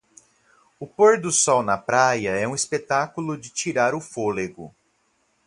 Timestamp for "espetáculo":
2.55-3.37